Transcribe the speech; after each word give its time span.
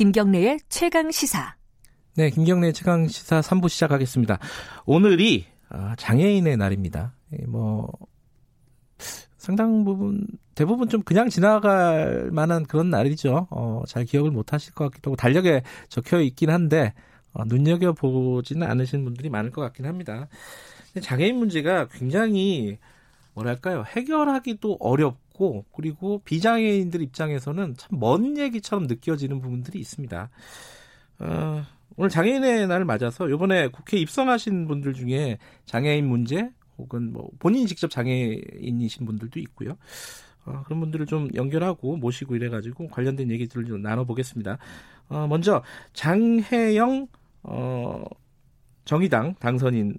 김경래의 0.00 0.60
최강 0.70 1.10
시사. 1.10 1.56
네, 2.16 2.30
김경래 2.30 2.72
최강 2.72 3.06
시사 3.06 3.40
3부 3.40 3.68
시작하겠습니다. 3.68 4.38
오늘이 4.86 5.44
아, 5.68 5.94
장애인의 5.98 6.56
날입니다. 6.56 7.12
예, 7.34 7.44
뭐 7.44 7.92
상당 9.36 9.84
부분 9.84 10.26
대부분 10.54 10.88
좀 10.88 11.02
그냥 11.02 11.28
지나갈 11.28 12.30
만한 12.32 12.64
그런 12.64 12.88
날이죠. 12.88 13.48
어, 13.50 13.82
잘 13.86 14.06
기억을 14.06 14.30
못 14.30 14.54
하실 14.54 14.72
것 14.72 14.84
같기도 14.84 15.10
하고 15.10 15.16
달력에 15.16 15.64
적혀 15.90 16.22
있긴 16.22 16.48
한데 16.48 16.94
어, 17.34 17.44
눈여겨 17.44 17.92
보지는 17.92 18.66
않으시는 18.66 19.04
분들이 19.04 19.28
많을 19.28 19.50
것 19.50 19.60
같긴 19.60 19.84
합니다. 19.84 20.28
장애인 21.02 21.36
문제가 21.36 21.88
굉장히 21.88 22.78
뭐랄까요 23.34 23.84
해결하기도 23.86 24.78
어렵 24.80 25.18
고 25.40 25.64
그리고 25.72 26.20
비장애인들 26.24 27.00
입장에서는 27.00 27.74
참 27.78 27.98
먼 27.98 28.36
얘기처럼 28.36 28.86
느껴지는 28.86 29.40
부분들이 29.40 29.78
있습니다. 29.80 30.28
어, 31.20 31.62
오늘 31.96 32.10
장애인의 32.10 32.66
날을 32.68 32.84
맞아서 32.84 33.26
이번에 33.28 33.68
국회 33.68 33.96
입성하신 33.96 34.66
분들 34.68 34.92
중에 34.92 35.38
장애인 35.64 36.06
문제 36.06 36.50
혹은 36.76 37.12
뭐 37.12 37.30
본인이 37.38 37.66
직접 37.66 37.90
장애인이신 37.90 39.06
분들도 39.06 39.40
있고요. 39.40 39.78
어, 40.44 40.62
그런 40.64 40.80
분들을 40.80 41.06
좀 41.06 41.28
연결하고 41.34 41.96
모시고 41.96 42.36
이래가지고 42.36 42.88
관련된 42.88 43.30
얘기들을 43.30 43.64
좀 43.64 43.80
나눠보겠습니다. 43.80 44.58
어, 45.08 45.26
먼저 45.26 45.62
장혜영 45.94 47.06
어, 47.44 48.04
정의당 48.84 49.34
당선인 49.40 49.96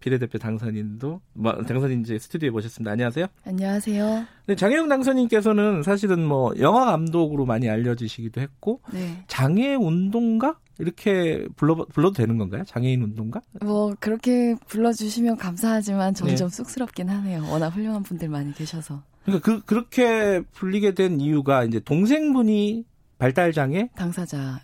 비례대표 0.00 0.38
당선인도 0.38 1.20
뭐, 1.34 1.52
당선인 1.64 2.00
이제 2.00 2.18
스튜디오에 2.18 2.50
모셨습니다. 2.50 2.92
안녕하세요. 2.92 3.26
안녕하세요. 3.44 4.24
네, 4.46 4.54
장혜영 4.54 4.88
당선인께서는 4.88 5.82
사실은 5.82 6.24
뭐 6.24 6.52
영화 6.58 6.86
감독으로 6.86 7.44
많이 7.46 7.68
알려지시기도 7.68 8.40
했고 8.40 8.80
네. 8.92 9.24
장애 9.26 9.74
운동가 9.74 10.58
이렇게 10.78 11.44
불러 11.56 11.74
불러도 11.74 12.14
되는 12.14 12.38
건가요? 12.38 12.62
장애인 12.64 13.02
운동가? 13.02 13.40
뭐 13.60 13.94
그렇게 13.98 14.54
불러주시면 14.68 15.36
감사하지만 15.36 16.14
저는 16.14 16.32
네. 16.32 16.36
좀 16.36 16.48
쑥스럽긴 16.48 17.08
하네요. 17.08 17.44
워낙 17.50 17.68
훌륭한 17.70 18.02
분들 18.04 18.28
많이 18.28 18.54
계셔서. 18.54 19.02
그러니까 19.24 19.44
그 19.44 19.64
그렇게 19.64 20.40
불리게 20.52 20.94
된 20.94 21.20
이유가 21.20 21.64
이제 21.64 21.80
동생분이 21.80 22.86
발달 23.18 23.52
장애 23.52 23.90
당사자를 23.96 24.60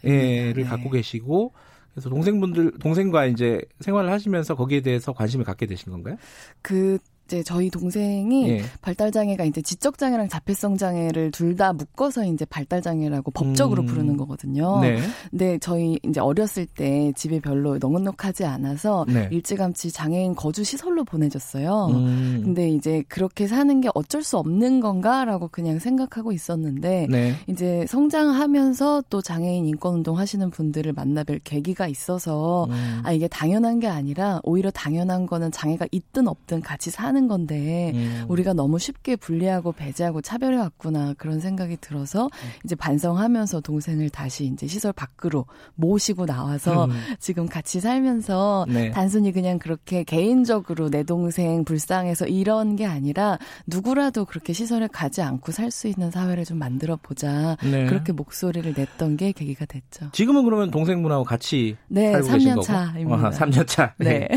네. 0.55 0.62
갖고 0.62 0.90
계시고 0.90 1.52
그래서 1.95 2.11
동생분들 2.11 2.78
동생과 2.81 3.27
이제 3.27 3.61
생활을 3.81 4.11
하시면서 4.11 4.56
거기에 4.56 4.81
대해서 4.81 5.12
관심을 5.12 5.45
갖게 5.45 5.67
되신 5.67 5.92
건가요? 5.92 6.17
그 6.61 6.98
이제 7.27 7.42
저희 7.42 7.70
동생이 7.70 8.48
예. 8.50 8.62
발달 8.83 9.11
장애가 9.11 9.44
이제 9.44 9.62
지적 9.62 9.97
장애랑 9.97 10.28
자폐성 10.28 10.77
장애를 10.77 11.30
둘 11.30 11.55
다 11.55 11.72
묶어서 11.72 12.25
이제 12.25 12.44
발달 12.44 12.83
장애라고 12.83 13.30
법적으로 13.30 13.83
음. 13.83 13.86
부르는 13.86 14.17
거거든요. 14.17 14.80
네. 14.80 14.98
근데 15.30 15.56
저희 15.58 16.00
이제 16.02 16.19
어렸을 16.20 16.67
때 16.67 17.12
집에 17.14 17.39
별로 17.39 17.78
넉넉하지 17.78 18.45
않아서 18.45 19.05
네. 19.06 19.28
일찌감치 19.30 19.92
장애인 19.92 20.34
거주 20.34 20.64
시설로 20.64 21.05
보내줬어요. 21.05 21.86
음. 21.92 22.41
근데 22.42 22.69
이제 22.70 23.05
그렇게 23.08 23.47
사는 23.47 23.80
게 23.80 23.89
어쩔 23.95 24.25
수 24.25 24.36
없는 24.39 24.80
건가라고 24.80 25.47
그냥 25.47 25.78
생각하고 25.78 26.33
있었는데 26.33 27.06
네. 27.08 27.34
이제 27.47 27.86
성장하면서 27.89 29.05
또 29.08 29.22
장애인 29.22 29.67
인권 29.67 29.95
운동 29.95 30.19
하시는 30.19 30.50
분들을 30.50 30.92
만나뵐 30.92 31.41
계기가 31.45 31.86
있어서 31.86 32.67
음. 32.70 33.00
아 33.05 33.12
이게 33.12 33.28
당연한 33.28 33.78
게 33.78 33.86
아니라 33.86 34.41
오히려 34.42 34.72
당연한 34.72 35.27
거는 35.27 35.52
장애가 35.52 35.86
있든 35.92 36.27
없든 36.27 36.62
같이 36.62 36.91
사는 36.91 37.14
하는 37.15 37.29
건데 37.29 37.93
음. 37.95 38.25
우리가 38.29 38.52
너무 38.52 38.79
쉽게 38.79 39.14
분리하고 39.17 39.73
배제하고 39.73 40.20
차별해 40.20 40.57
왔구나 40.58 41.14
그런 41.17 41.39
생각이 41.39 41.77
들어서 41.80 42.25
음. 42.25 42.48
이제 42.64 42.75
반성하면서 42.75 43.61
동생을 43.61 44.11
다시 44.11 44.47
이제 44.47 44.67
시설 44.67 44.92
밖으로 44.92 45.47
모시고 45.77 46.27
나와서 46.27 46.86
음. 46.86 46.91
지금 47.20 47.47
같이 47.47 47.80
살면서 47.80 48.67
네. 48.69 48.91
단순히 48.91 49.30
그냥 49.33 49.58
그렇게 49.58 50.03
개인적으로 50.03 50.91
내 50.91 51.05
동생 51.05 51.64
불쌍해서 51.64 52.27
이런 52.27 52.74
게 52.74 52.85
아니라 52.85 53.39
누구라도 53.67 54.24
그렇게 54.24 54.53
시설에 54.53 54.89
가지 54.89 55.23
않고 55.23 55.53
살 55.53 55.74
수 55.74 55.89
있는 55.89 56.11
사회를 56.13 56.45
좀 56.45 56.58
만들어 56.58 56.97
보자 57.03 57.57
네. 57.63 57.86
그렇게 57.86 58.13
목소리를 58.13 58.74
냈던 58.77 59.17
게 59.17 59.33
계기가 59.33 59.64
됐죠. 59.64 60.08
지금은 60.13 60.45
그러면 60.45 60.70
동생분하고 60.70 61.24
같이 61.24 61.77
네, 61.89 62.13
살고 62.13 62.29
3년 62.29 62.63
차입니다. 62.63 63.30
3년 63.30 63.67
차. 63.67 63.92
네. 63.98 64.29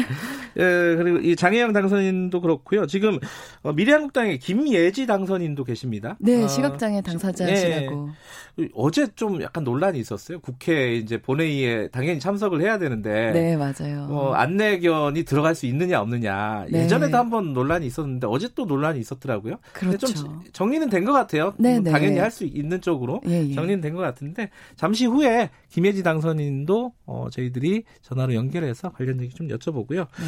네. 0.57 0.63
예, 0.63 0.95
그리고 0.95 1.17
이 1.19 1.35
장혜영 1.35 1.73
당선인도 1.73 2.41
그렇고요. 2.41 2.87
지금 2.87 3.19
어, 3.63 3.73
미래한국당의 3.73 4.39
김예지 4.39 5.05
당선인도 5.05 5.63
계십니다. 5.63 6.17
네, 6.19 6.43
아, 6.43 6.47
시각장애 6.47 7.01
당사자시라고. 7.01 8.09
네. 8.57 8.67
어제 8.73 9.05
좀 9.15 9.39
약간 9.43 9.63
논란이 9.63 9.99
있었어요. 9.99 10.39
국회 10.39 10.95
이제 10.95 11.21
본회의에 11.21 11.89
당연히 11.89 12.19
참석을 12.19 12.59
해야 12.61 12.79
되는데. 12.79 13.31
네, 13.31 13.55
맞아요. 13.55 14.07
어, 14.09 14.33
안내견이 14.33 15.25
들어갈 15.25 15.53
수 15.53 15.67
있느냐 15.67 16.01
없느냐. 16.01 16.65
네. 16.71 16.83
예전에도 16.85 17.17
한번 17.17 17.53
논란이 17.53 17.85
있었는데 17.85 18.25
어제 18.25 18.49
또 18.55 18.65
논란이 18.65 18.99
있었더라고요. 18.99 19.57
그렇죠. 19.73 20.07
좀 20.07 20.41
정리는 20.53 20.89
된 20.89 21.05
것 21.05 21.13
같아요. 21.13 21.53
네, 21.57 21.79
네. 21.79 21.91
당연히 21.91 22.17
할 22.17 22.31
수 22.31 22.43
있는 22.45 22.81
쪽으로 22.81 23.21
예, 23.27 23.47
예. 23.49 23.53
정리는 23.53 23.79
된 23.79 23.95
것 23.95 24.01
같은데 24.01 24.49
잠시 24.75 25.05
후에 25.05 25.49
김예지 25.69 26.03
당선인도 26.03 26.91
어, 27.05 27.27
저희들이 27.31 27.83
전화로 28.01 28.33
연결해서 28.33 28.89
관련 28.91 29.21
얘기 29.21 29.33
좀 29.33 29.47
여쭤보고요. 29.47 30.07
네. 30.19 30.25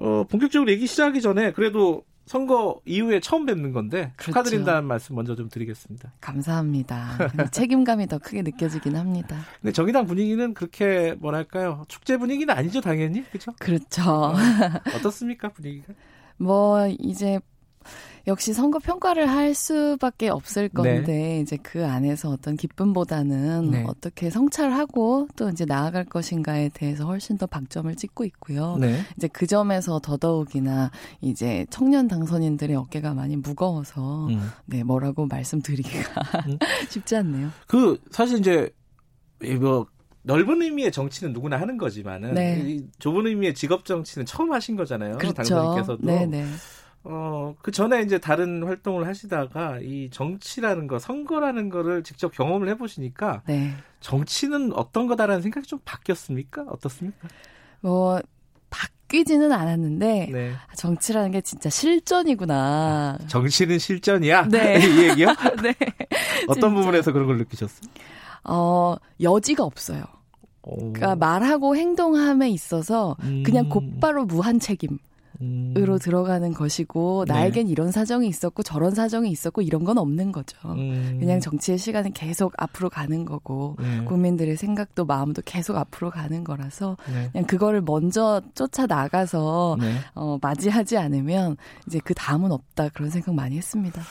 어, 0.00 0.24
본격적으로 0.24 0.70
얘기 0.70 0.86
시작하기 0.86 1.20
전에 1.20 1.52
그래도 1.52 2.04
선거 2.24 2.80
이후에 2.86 3.20
처음 3.20 3.44
뵙는 3.44 3.72
건데 3.72 4.12
그렇죠. 4.16 4.32
축하드린다는 4.32 4.84
말씀 4.84 5.16
먼저 5.16 5.34
좀 5.34 5.48
드리겠습니다. 5.48 6.12
감사합니다. 6.20 7.18
책임감이 7.50 8.06
더 8.06 8.18
크게 8.18 8.42
느껴지긴 8.42 8.96
합니다. 8.96 9.36
근데 9.60 9.72
정의당 9.72 10.06
분위기는 10.06 10.54
그렇게 10.54 11.14
뭐랄까요 11.18 11.84
축제 11.88 12.16
분위기는 12.16 12.54
아니죠 12.54 12.80
당연히 12.80 13.24
그렇죠? 13.30 13.52
그렇죠. 13.58 14.02
어, 14.02 14.34
어떻습니까 14.94 15.48
분위기가? 15.48 15.92
뭐 16.36 16.86
이제 17.00 17.40
역시 18.26 18.52
선거 18.52 18.78
평가를 18.78 19.28
할 19.28 19.54
수밖에 19.54 20.28
없을 20.28 20.68
건데 20.68 21.02
네. 21.06 21.40
이제 21.40 21.56
그 21.56 21.86
안에서 21.86 22.30
어떤 22.30 22.56
기쁨보다는 22.56 23.70
네. 23.70 23.84
어떻게 23.88 24.30
성찰하고 24.30 25.28
또 25.36 25.48
이제 25.48 25.64
나아갈 25.64 26.04
것인가에 26.04 26.68
대해서 26.68 27.06
훨씬 27.06 27.38
더 27.38 27.46
방점을 27.46 27.92
찍고 27.96 28.24
있고요. 28.24 28.76
네. 28.78 29.00
이제 29.16 29.28
그 29.28 29.46
점에서 29.46 30.00
더더욱이나 30.00 30.90
이제 31.20 31.66
청년 31.70 32.08
당선인들의 32.08 32.76
어깨가 32.76 33.14
많이 33.14 33.36
무거워서 33.36 34.26
음. 34.28 34.50
네 34.66 34.84
뭐라고 34.84 35.26
말씀드리기가 35.26 36.22
음. 36.46 36.58
쉽지 36.90 37.16
않네요. 37.16 37.50
그 37.66 37.98
사실 38.10 38.38
이제 38.38 38.70
뭐 39.58 39.86
넓은 40.22 40.60
의미의 40.60 40.92
정치는 40.92 41.32
누구나 41.32 41.58
하는 41.58 41.78
거지만은 41.78 42.34
네. 42.34 42.80
좁은 42.98 43.26
의미의 43.26 43.54
직업 43.54 43.86
정치는 43.86 44.26
처음 44.26 44.52
하신 44.52 44.76
거잖아요. 44.76 45.16
그렇죠. 45.16 45.34
당선인께서도. 45.34 46.06
네네. 46.06 46.44
네. 47.02 47.10
어, 47.12 47.54
그 47.62 47.70
전에 47.70 48.02
이제 48.02 48.18
다른 48.18 48.62
활동을 48.62 49.06
하시다가 49.06 49.78
이 49.82 50.10
정치라는 50.10 50.86
거, 50.86 50.98
선거라는 50.98 51.70
거를 51.70 52.02
직접 52.02 52.32
경험을 52.32 52.68
해보시니까 52.70 53.42
네. 53.46 53.72
정치는 54.00 54.72
어떤 54.74 55.06
거다라는 55.06 55.42
생각이 55.42 55.66
좀 55.66 55.78
바뀌었습니까? 55.84 56.66
어떻습니까? 56.68 57.28
뭐, 57.80 58.20
바뀌지는 58.68 59.50
않았는데 59.50 60.28
네. 60.32 60.52
정치라는 60.76 61.32
게 61.32 61.40
진짜 61.40 61.70
실전이구나. 61.70 63.18
아, 63.20 63.26
정치는 63.26 63.78
실전이야? 63.78 64.48
네. 64.48 64.78
이 64.84 65.08
얘기요? 65.08 65.28
네. 65.62 65.74
어떤 66.48 66.54
진짜. 66.54 66.68
부분에서 66.68 67.12
그런 67.12 67.26
걸 67.26 67.38
느끼셨어요? 67.38 67.90
어, 68.44 68.96
여지가 69.20 69.64
없어요. 69.64 70.04
오. 70.62 70.76
그러니까 70.92 71.16
말하고 71.16 71.76
행동함에 71.76 72.50
있어서 72.50 73.16
음. 73.22 73.42
그냥 73.44 73.68
곧바로 73.68 74.24
무한 74.24 74.60
책임. 74.60 74.98
으로 75.42 75.94
음. 75.94 75.98
들어가는 75.98 76.52
것이고 76.52 77.24
네. 77.26 77.32
나에겐 77.32 77.68
이런 77.68 77.90
사정이 77.90 78.28
있었고 78.28 78.62
저런 78.62 78.94
사정이 78.94 79.30
있었고 79.30 79.62
이런 79.62 79.84
건 79.84 79.96
없는 79.96 80.32
거죠. 80.32 80.56
음. 80.72 81.16
그냥 81.18 81.40
정치의 81.40 81.78
시간은 81.78 82.12
계속 82.12 82.52
앞으로 82.58 82.90
가는 82.90 83.24
거고 83.24 83.76
네. 83.80 84.04
국민들의 84.04 84.56
생각도 84.58 85.06
마음도 85.06 85.40
계속 85.44 85.76
앞으로 85.78 86.10
가는 86.10 86.44
거라서 86.44 86.98
네. 87.10 87.30
그냥 87.32 87.46
그거를 87.46 87.80
먼저 87.80 88.42
쫓아 88.54 88.84
나가서 88.84 89.78
네. 89.80 89.94
어, 90.14 90.36
맞이하지 90.42 90.98
않으면 90.98 91.56
이제 91.86 92.00
그 92.04 92.12
다음은 92.12 92.52
없다 92.52 92.90
그런 92.90 93.08
생각 93.08 93.34
많이 93.34 93.56
했습니다. 93.56 94.02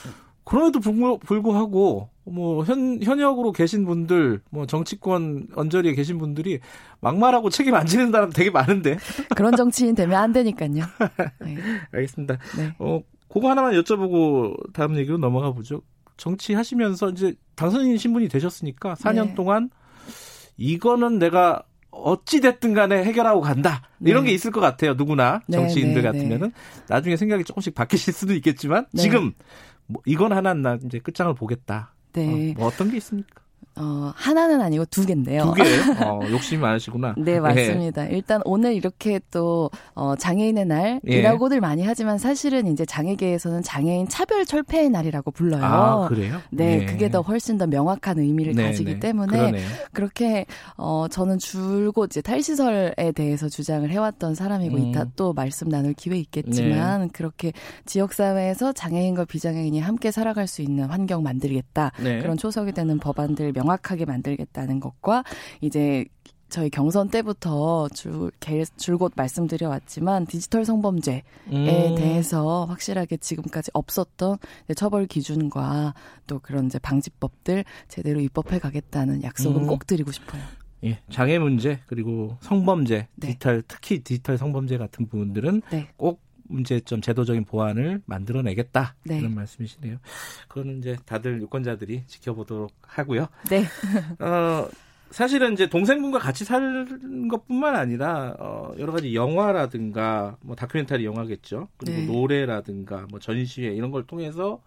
그럼에도 0.50 0.80
불구하고 0.80 2.08
뭐 2.24 2.64
현, 2.64 3.00
현역으로 3.00 3.52
계신 3.52 3.84
분들, 3.84 4.40
뭐 4.50 4.66
정치권 4.66 5.46
언저리에 5.54 5.94
계신 5.94 6.18
분들이 6.18 6.58
막말하고 6.98 7.50
책임 7.50 7.76
안 7.76 7.86
지는 7.86 8.10
사람 8.10 8.30
되게 8.30 8.50
많은데. 8.50 8.96
그런 9.36 9.54
정치인 9.54 9.94
되면 9.94 10.20
안 10.20 10.32
되니까요. 10.32 10.72
네. 10.72 10.82
알겠습니다. 11.94 12.38
네. 12.58 12.74
어, 12.80 13.00
그거 13.28 13.48
하나만 13.48 13.74
여쭤보고 13.74 14.72
다음 14.72 14.96
얘기로 14.96 15.18
넘어가 15.18 15.52
보죠. 15.52 15.82
정치 16.16 16.52
하시면서 16.54 17.10
이제 17.10 17.36
당선인 17.54 17.96
신분이 17.96 18.28
되셨으니까 18.28 18.94
4년 18.94 19.28
네. 19.28 19.34
동안 19.36 19.70
이거는 20.56 21.20
내가 21.20 21.62
어찌 21.90 22.40
됐든 22.40 22.74
간에 22.74 23.04
해결하고 23.04 23.40
간다. 23.40 23.82
이런 24.00 24.24
네. 24.24 24.30
게 24.30 24.34
있을 24.34 24.50
것 24.50 24.60
같아요. 24.60 24.94
누구나 24.94 25.40
네, 25.46 25.56
정치인들 25.56 26.02
네, 26.02 26.10
네, 26.10 26.18
같으면은 26.18 26.52
나중에 26.88 27.16
생각이 27.16 27.44
조금씩 27.44 27.74
바뀌실 27.74 28.12
수도 28.12 28.32
있겠지만 28.34 28.86
지금 28.96 29.32
뭐 29.86 30.02
이건 30.06 30.32
하나 30.32 30.54
나 30.54 30.78
이제 30.84 30.98
끝장을 30.98 31.32
보겠다. 31.34 31.94
네. 32.12 32.52
어, 32.54 32.58
뭐 32.58 32.68
어떤 32.68 32.90
게 32.90 32.96
있습니까? 32.98 33.42
어, 33.76 34.12
하나는 34.14 34.60
아니고 34.60 34.84
두 34.86 35.06
개인데요. 35.06 35.44
두 35.44 35.54
개. 35.54 35.62
어, 36.04 36.20
욕심이 36.30 36.60
많으시구나. 36.60 37.14
네, 37.16 37.34
예. 37.34 37.40
맞습니다. 37.40 38.10
예. 38.10 38.16
일단 38.16 38.40
오늘 38.44 38.74
이렇게 38.74 39.20
또 39.30 39.70
어, 39.94 40.14
장애인의 40.16 40.66
날이라고들 40.66 41.56
예. 41.56 41.60
많이 41.60 41.84
하지만 41.84 42.18
사실은 42.18 42.66
이제 42.66 42.84
장애계에서는 42.84 43.62
장애인 43.62 44.08
차별 44.08 44.44
철폐의 44.44 44.90
날이라고 44.90 45.30
불러요. 45.30 45.64
아, 45.64 46.08
그래요? 46.08 46.40
네, 46.50 46.80
예. 46.82 46.86
그게 46.86 47.10
더 47.10 47.20
훨씬 47.20 47.58
더 47.58 47.66
명확한 47.66 48.18
의미를 48.18 48.54
네, 48.54 48.64
가지기 48.64 48.94
네. 48.94 49.00
때문에 49.00 49.38
그러네요. 49.38 49.68
그렇게 49.92 50.46
어, 50.76 51.06
저는 51.10 51.38
줄곧 51.38 52.06
이제 52.10 52.20
탈시설에 52.20 53.12
대해서 53.14 53.48
주장을 53.48 53.88
해왔던 53.88 54.34
사람이고 54.34 54.76
음. 54.76 54.86
이따 54.86 55.04
또 55.16 55.32
말씀 55.32 55.68
나눌 55.68 55.94
기회 55.94 56.18
있겠지만 56.18 57.02
네. 57.02 57.08
그렇게 57.12 57.52
지역 57.86 58.12
사회에서 58.12 58.72
장애인과 58.72 59.24
비장애인이 59.26 59.80
함께 59.80 60.10
살아갈 60.10 60.46
수 60.46 60.62
있는 60.62 60.86
환경 60.86 61.22
만들겠다 61.22 61.92
네. 62.02 62.18
그런 62.18 62.36
초석이 62.36 62.72
되는 62.72 62.98
법안들 62.98 63.52
명확하게 63.60 64.04
만들겠다는 64.04 64.80
것과 64.80 65.24
이제 65.60 66.06
저희 66.48 66.68
경선 66.68 67.10
때부터 67.10 67.88
줄, 67.94 68.32
줄곧 68.76 69.12
말씀드려 69.14 69.68
왔지만 69.68 70.26
디지털 70.26 70.64
성범죄에 70.64 71.22
음. 71.52 71.94
대해서 71.96 72.64
확실하게 72.64 73.18
지금까지 73.18 73.70
없었던 73.72 74.36
처벌 74.74 75.06
기준과 75.06 75.94
또 76.26 76.40
그런 76.40 76.66
이제 76.66 76.78
방지법들 76.80 77.64
제대로 77.88 78.20
입법해 78.20 78.58
가겠다는 78.58 79.22
약속은 79.22 79.62
음. 79.62 79.66
꼭 79.68 79.86
드리고 79.86 80.10
싶어요. 80.10 80.42
예, 80.84 80.98
장애 81.10 81.38
문제 81.38 81.78
그리고 81.86 82.36
성범죄, 82.40 83.08
네. 83.14 83.26
디지털 83.26 83.62
특히 83.68 84.00
디지털 84.00 84.36
성범죄 84.36 84.76
같은 84.78 85.06
부분들은 85.06 85.62
네. 85.70 85.88
꼭 85.96 86.20
문제점 86.50 87.00
제도적인 87.00 87.44
보완을 87.44 88.02
만들어내겠다 88.06 88.94
네. 89.04 89.18
그런 89.18 89.34
말씀이시네요. 89.34 89.98
그거는 90.48 90.78
이제 90.78 90.96
다들 91.06 91.40
유권자들이 91.42 92.04
지켜보도록 92.06 92.72
하고요. 92.82 93.28
네. 93.48 93.64
어, 94.18 94.68
사실은 95.10 95.54
이제 95.54 95.68
동생분과 95.68 96.18
같이 96.18 96.44
사는 96.44 97.28
것뿐만 97.28 97.74
아니라 97.74 98.36
어, 98.38 98.72
여러 98.78 98.92
가지 98.92 99.14
영화라든가 99.14 100.36
뭐 100.40 100.54
다큐멘터리 100.54 101.04
영화겠죠. 101.04 101.68
그리고 101.76 101.98
네. 101.98 102.06
노래라든가 102.06 103.06
뭐 103.10 103.18
전시회 103.18 103.68
이런 103.68 103.90
걸 103.90 104.06
통해서 104.06 104.60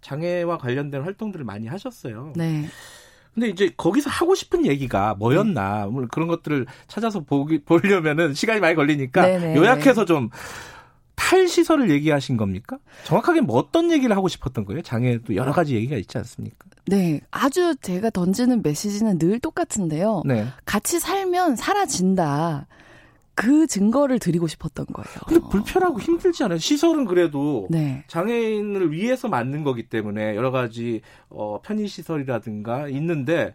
장애와 0.00 0.58
관련된 0.58 1.02
활동들을 1.02 1.44
많이 1.44 1.66
하셨어요. 1.66 2.32
네. 2.36 2.66
근데 3.34 3.48
이제 3.48 3.70
거기서 3.76 4.10
하고 4.10 4.34
싶은 4.34 4.66
얘기가 4.66 5.14
뭐였나 5.14 5.86
네. 5.86 6.06
그런 6.10 6.28
것들을 6.28 6.66
찾아서 6.86 7.20
보기 7.20 7.62
보려면은 7.64 8.34
시간이 8.34 8.60
많이 8.60 8.74
걸리니까 8.74 9.22
네네. 9.22 9.54
네, 9.54 9.56
요약해서 9.56 10.04
좀 10.04 10.28
탈시설을 11.32 11.88
얘기하신 11.90 12.36
겁니까? 12.36 12.78
정확하게 13.04 13.40
뭐 13.40 13.56
어떤 13.56 13.90
얘기를 13.90 14.14
하고 14.14 14.28
싶었던 14.28 14.66
거예요? 14.66 14.82
장애도 14.82 15.34
여러 15.34 15.52
가지 15.52 15.74
얘기가 15.74 15.96
있지 15.96 16.18
않습니까? 16.18 16.66
네. 16.86 17.20
아주 17.30 17.74
제가 17.80 18.10
던지는 18.10 18.60
메시지는 18.62 19.18
늘 19.18 19.40
똑같은데요. 19.40 20.22
네. 20.26 20.46
같이 20.66 21.00
살면 21.00 21.56
사라진다. 21.56 22.66
그 23.34 23.66
증거를 23.66 24.18
드리고 24.18 24.46
싶었던 24.46 24.84
거예요. 24.92 25.08
근데 25.26 25.48
불편하고 25.48 25.98
힘들지 26.00 26.44
않아요? 26.44 26.58
시설은 26.58 27.06
그래도 27.06 27.66
네. 27.70 28.04
장애인을 28.08 28.92
위해서 28.92 29.28
만든 29.28 29.64
거기 29.64 29.84
때문에 29.84 30.36
여러 30.36 30.50
가지 30.50 31.00
어, 31.30 31.60
편의 31.62 31.88
시설이라든가 31.88 32.88
있는데 32.88 33.54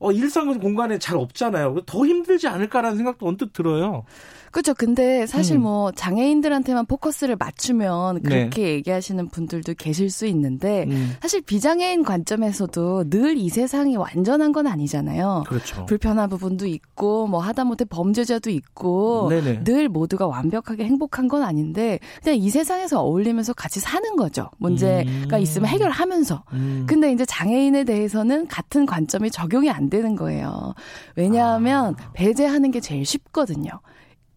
어, 0.00 0.10
일상 0.12 0.58
공간에 0.58 0.98
잘 0.98 1.16
없잖아요. 1.18 1.76
더 1.86 2.06
힘들지 2.06 2.48
않을까라는 2.48 2.96
생각도 2.96 3.28
언뜻 3.28 3.52
들어요. 3.52 4.04
그렇죠. 4.50 4.74
근데 4.74 5.26
사실 5.26 5.56
음. 5.58 5.62
뭐 5.62 5.92
장애인들한테만 5.92 6.86
포커스를 6.86 7.36
맞추면 7.38 8.22
그렇게 8.22 8.62
네. 8.62 8.68
얘기하시는 8.72 9.28
분들도 9.28 9.74
계실 9.74 10.10
수 10.10 10.26
있는데 10.26 10.86
음. 10.88 11.12
사실 11.20 11.40
비장애인 11.40 12.02
관점에서도 12.02 13.04
늘 13.10 13.30
이 13.36 13.48
세상이 13.48 13.96
완전한 13.96 14.50
건 14.52 14.66
아니잖아요. 14.66 15.44
그렇죠. 15.46 15.86
불편한 15.86 16.28
부분도 16.28 16.66
있고 16.66 17.28
뭐 17.28 17.40
하다못해 17.40 17.84
범죄자도 17.84 18.50
있고 18.50 19.28
네네. 19.30 19.62
늘 19.64 19.88
모두가 19.88 20.26
완벽하게 20.26 20.84
행복한 20.84 21.28
건 21.28 21.42
아닌데 21.44 22.00
그냥 22.24 22.36
이 22.38 22.50
세상에서 22.50 23.00
어울리면서 23.02 23.52
같이 23.52 23.78
사는 23.78 24.16
거죠. 24.16 24.50
문제가 24.58 25.36
음. 25.36 25.40
있으면 25.42 25.68
해결하면서. 25.68 26.44
음. 26.54 26.86
근데 26.88 27.12
이제 27.12 27.24
장애인에 27.24 27.84
대해서는 27.84 28.48
같은 28.48 28.84
관점이 28.84 29.30
적용이 29.30 29.70
안 29.70 29.89
되는 29.90 30.16
거예요. 30.16 30.74
왜냐하면 31.16 31.94
아. 31.98 32.12
배제하는 32.14 32.70
게 32.70 32.80
제일 32.80 33.04
쉽거든요. 33.04 33.70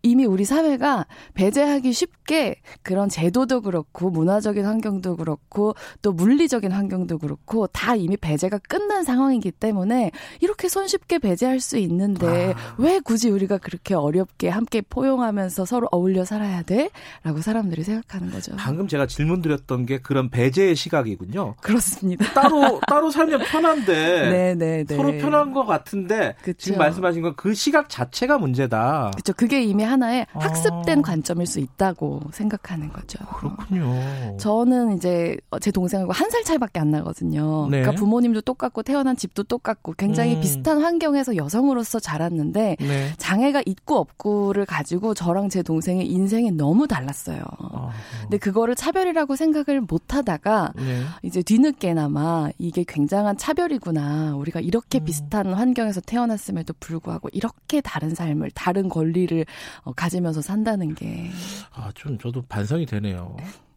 이미 0.04 0.26
우리 0.26 0.46
사회가 0.46 1.06
배제하기 1.34 1.94
쉽게 1.94 2.58
그런 2.82 3.10
제도도 3.10 3.62
그렇고 3.62 4.10
문화적인 4.10 4.66
환경도 4.66 5.16
그렇고 5.18 5.76
또 6.02 6.12
물리적인 6.12 6.72
환경도 6.72 7.18
그렇고 7.20 7.68
다 7.68 7.96
이미 7.96 8.18
배제가 8.18 8.60
끝난 8.68 9.04
상황이기 9.04 9.52
때문에 9.52 10.12
이렇게 10.42 10.68
손쉽게 10.70 11.20
배제할 11.20 11.60
수 11.60 11.78
있는데 11.78 12.54
아. 12.56 12.76
왜 12.78 13.00
굳이 13.00 13.30
우리가 13.30 13.58
그렇게 13.58 13.94
어렵게 13.96 14.50
함께 14.50 14.82
포용하면서 14.82 15.66
서로 15.66 15.88
어울려 15.92 16.26
살아야 16.26 16.62
돼? 16.64 16.90
라고 17.24 17.42
사람들이 17.42 17.84
생각하는 17.84 18.32
거죠. 18.32 18.56
방금 18.58 18.88
제가 18.88 19.08
질문 19.08 19.42
드렸던 19.42 19.86
게 19.86 20.00
그런 20.00 20.30
배제의 20.30 20.76
시각이군요. 20.76 21.56
그렇습니다. 21.62 22.26
따로 22.34 22.80
따로 22.88 23.10
살면 23.10 23.42
편한데 23.46 23.94
네네네. 23.94 24.56
네, 24.56 24.84
네. 24.84 24.96
서로 24.96 25.12
편한 25.14 25.54
것 25.54 25.66
같은데 25.66 26.36
그쵸. 26.42 26.58
지금 26.58 26.80
말씀하신 26.80 27.22
건 27.22 27.34
그 27.36 27.54
시각 27.54 27.90
자체가 27.90 28.38
문제다. 28.38 29.12
그렇죠. 29.14 29.34
그게 29.34 29.62
이미 29.64 29.84
하나의 29.94 30.26
학습된 30.34 31.00
아. 31.00 31.02
관점일 31.02 31.46
수 31.48 31.60
있다고 31.60 32.20
생각하는 32.32 32.92
거죠. 32.92 33.20
그렇군요. 33.38 34.38
저는 34.38 34.98
이제 34.98 35.38
제 35.62 35.72
동생하고 35.72 36.12
한 36.12 36.34
살 36.34 36.44
차이밖에 36.44 36.80
안 36.80 36.90
나거든요. 36.90 37.68
네. 37.70 37.82
그러니까 37.82 37.92
부모님도 37.92 38.42
똑같고 38.42 38.82
태어난 38.82 39.16
집도 39.16 39.44
똑같고 39.44 39.94
굉장히 39.98 40.36
음. 40.36 40.42
비슷한 40.42 40.82
환경에서 40.82 41.36
여성으로서 41.36 42.00
자랐는데 42.00 42.78
네. 42.80 43.14
장애가 43.18 43.62
있고 43.68 43.98
없고를 44.00 44.66
가지고 44.66 45.14
저랑 45.14 45.50
제 45.50 45.62
동생의 45.62 46.08
인생이 46.08 46.50
너무 46.52 46.88
달랐어요. 46.88 47.44
아. 47.90 48.22
근데 48.22 48.38
그거를 48.38 48.76
차별이라고 48.76 49.36
생각을 49.36 49.82
못 49.82 50.14
하다가 50.14 50.74
네. 50.76 51.04
이제 51.22 51.42
뒤늦게나마 51.42 52.50
이게 52.58 52.84
굉장한 52.88 53.38
차별이구나. 53.38 54.36
우리가 54.36 54.60
이렇게 54.60 55.00
음. 55.00 55.06
비슷한 55.06 55.54
환경에서 55.54 56.02
태어났음에도 56.02 56.74
불구하고 56.80 57.30
이렇게 57.32 57.82
다른 57.82 58.14
삶을 58.14 58.52
다른 58.52 58.90
권리를 58.90 59.46
어, 59.84 59.94
가지면서 59.94 60.42
산다는 60.42 60.96
게. 60.96 61.30
아, 61.74 61.92
좀 61.96 62.18
저도 62.18 62.44
반성이 62.44 62.86
되네요. 62.86 63.36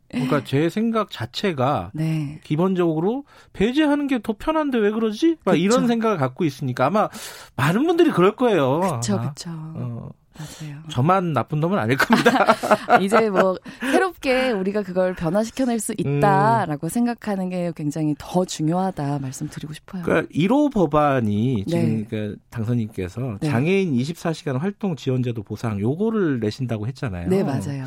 그러니까 0.09 0.45
제 0.45 0.69
생각 0.71 1.11
자체가 1.11 1.91
네. 1.93 2.41
기본적으로 2.45 3.25
배제하는 3.53 4.07
게 4.07 4.21
더 4.23 4.35
편한데 4.39 4.79
왜 4.79 4.91
그러지? 4.91 5.37
막 5.45 5.59
이런 5.61 5.87
생각을 5.87 6.17
갖고 6.17 6.45
있으니까 6.45 6.87
아마 6.87 7.09
많은 7.55 7.87
분들이 7.87 8.11
그럴 8.11 8.35
거예요. 8.35 8.81
그렇죠, 8.81 9.19
그렇죠. 9.19 10.11
어. 10.39 10.45
맞아요. 10.67 10.77
저만 10.91 11.33
나쁜 11.33 11.61
놈은 11.61 11.79
아닐 11.79 11.97
겁니다. 11.97 12.47
이제 13.03 13.29
뭐 13.31 13.57
새롭게 13.81 14.51
우리가 14.53 14.83
그걸 14.83 15.15
변화시켜낼 15.15 15.81
수 15.81 15.95
있다라고 15.97 16.87
음. 16.87 16.89
생각하는 16.89 17.49
게 17.51 17.73
굉장히 17.77 18.15
더 18.19 18.45
중요하다 18.45 19.19
말씀드리고 19.19 19.73
싶어요. 19.75 20.03
그러니까 20.03 20.33
1호 20.33 20.73
법안이 20.73 21.65
지금 21.67 21.81
네. 21.81 22.07
그 22.09 22.37
당선인께서 22.51 23.39
네. 23.41 23.49
장애인 23.51 23.93
24시간 23.97 24.59
활동 24.59 24.97
지원제도 24.97 25.43
보상 25.43 25.81
요거를 25.81 26.41
내신다고 26.41 26.87
했잖아요. 26.87 27.29
네, 27.29 27.43
맞아요. 27.43 27.85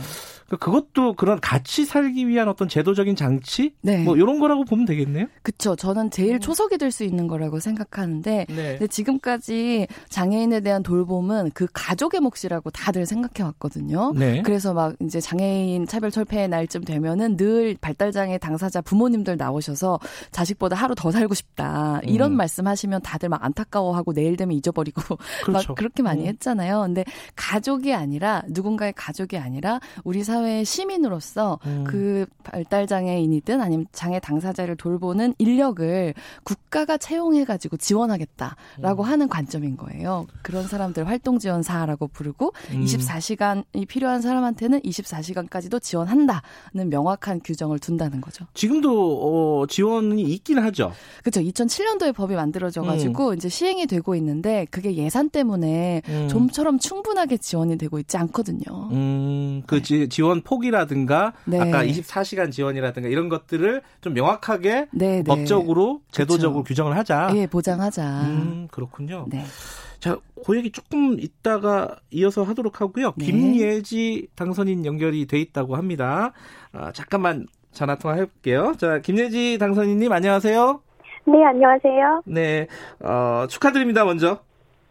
그러니까 0.47 0.65
그것도 0.65 1.13
그런 1.13 1.39
같이 1.39 1.85
살기 1.85 2.27
위한 2.27 2.47
어떤 2.49 2.67
제도적인 2.67 3.15
장치 3.15 3.73
네. 3.81 4.03
뭐 4.03 4.15
이런 4.17 4.39
거라고 4.39 4.65
보면 4.65 4.85
되겠네요. 4.85 5.27
그렇죠. 5.43 5.75
저는 5.75 6.09
제일 6.09 6.35
음. 6.35 6.39
초석이 6.39 6.77
될 6.77 6.89
수 6.89 7.03
있는 7.03 7.27
거라고 7.27 7.59
생각하는데 7.59 8.47
네. 8.49 8.55
근데 8.55 8.87
지금까지 8.87 9.85
장애인에 10.09 10.61
대한 10.61 10.81
돌봄은 10.81 11.51
그 11.53 11.67
가족의 11.71 12.19
몫 12.19 12.35
이라고 12.47 12.69
다들 12.69 13.05
생각해 13.05 13.45
왔거든요. 13.47 14.13
네. 14.15 14.41
그래서 14.41 14.73
막 14.73 14.95
이제 15.01 15.21
장애인 15.21 15.87
차별 15.87 16.11
철폐의 16.11 16.47
날쯤 16.49 16.83
되면은 16.83 17.37
늘 17.37 17.77
발달 17.79 18.11
장애 18.11 18.37
당사자 18.37 18.81
부모님들 18.81 19.37
나오셔서 19.37 19.99
자식보다 20.31 20.75
하루 20.75 20.95
더 20.95 21.11
살고 21.11 21.33
싶다 21.33 22.01
이런 22.03 22.31
음. 22.31 22.37
말씀하시면 22.37 23.01
다들 23.01 23.29
막 23.29 23.43
안타까워하고 23.43 24.13
내일 24.13 24.35
되면 24.35 24.57
잊어버리고 24.57 25.01
그렇죠. 25.45 25.69
막 25.69 25.75
그렇게 25.75 26.03
많이 26.03 26.23
음. 26.23 26.27
했잖아요. 26.27 26.81
근데 26.81 27.05
가족이 27.35 27.93
아니라 27.93 28.43
누군가의 28.47 28.93
가족이 28.93 29.37
아니라 29.37 29.79
우리 30.03 30.23
사회 30.23 30.49
사회의 30.49 30.65
시민으로서 30.65 31.59
음. 31.65 31.83
그 31.85 32.25
발달 32.43 32.87
장애인이든 32.87 33.61
아니면 33.61 33.85
장애 33.91 34.19
당사자를 34.19 34.75
돌보는 34.75 35.35
인력을 35.37 36.13
국가가 36.43 36.97
채용해 36.97 37.45
가지고 37.45 37.77
지원하겠다라고 37.77 39.03
음. 39.03 39.07
하는 39.07 39.27
관점인 39.27 39.77
거예요. 39.77 40.27
그런 40.41 40.67
사람들 40.67 41.07
활동 41.07 41.39
지원사라고 41.39 42.07
부르 42.07 42.28
고 42.33 42.53
음. 42.71 42.85
24시간이 42.85 43.87
필요한 43.87 44.21
사람한테는 44.21 44.81
24시간까지도 44.81 45.81
지원하겠다. 45.81 46.09
지원한다는 46.09 46.89
명확한 46.89 47.41
규정을 47.43 47.79
둔다는 47.79 48.21
거죠. 48.21 48.45
지금도 48.53 49.61
어, 49.61 49.67
지원이 49.67 50.21
있긴 50.23 50.59
하죠. 50.59 50.91
그렇죠. 51.23 51.41
2007년도에 51.41 52.15
법이 52.15 52.35
만들어져 52.35 52.81
가지고 52.81 53.29
음. 53.29 53.35
이제 53.35 53.49
시행이 53.49 53.87
되고 53.87 54.15
있는데 54.15 54.65
그게 54.71 54.95
예산 54.95 55.29
때문에 55.29 56.01
음. 56.07 56.27
좀처럼 56.29 56.79
충분하게 56.79 57.37
지원이 57.37 57.77
되고 57.77 57.99
있지 57.99 58.17
않거든요. 58.17 58.89
음, 58.91 59.63
그 59.67 59.81
네. 59.81 60.07
지, 60.07 60.21
원 60.21 60.41
폭이라든가 60.41 61.33
네. 61.45 61.59
아까 61.59 61.83
24시간 61.83 62.51
지원이라든가 62.51 63.07
이런 63.07 63.29
것들을 63.29 63.81
좀 64.01 64.13
명확하게 64.13 64.87
네, 64.91 65.17
네. 65.17 65.23
법적으로 65.23 66.01
제도적으로 66.11 66.63
그렇죠. 66.63 66.67
규정을 66.67 66.97
하자. 66.97 67.31
예, 67.35 67.47
보장하자. 67.47 68.21
음, 68.23 68.67
그렇군요. 68.69 69.25
네. 69.29 69.45
자, 69.99 70.17
그 70.45 70.55
얘기 70.57 70.71
조금 70.71 71.19
이따가 71.19 71.97
이어서 72.11 72.43
하도록 72.43 72.79
하고요. 72.79 73.13
네. 73.17 73.25
김예지 73.25 74.29
당선인 74.35 74.85
연결이 74.85 75.25
돼 75.27 75.39
있다고 75.39 75.75
합니다. 75.75 76.31
아, 76.71 76.91
잠깐만 76.91 77.47
전화 77.71 77.95
통화 77.95 78.15
해볼게요. 78.15 78.73
자, 78.77 78.99
김예지 78.99 79.57
당선인님 79.57 80.11
안녕하세요. 80.11 80.81
네, 81.25 81.45
안녕하세요. 81.45 82.23
네, 82.25 82.67
어, 83.01 83.45
축하드립니다, 83.47 84.05
먼저. 84.05 84.39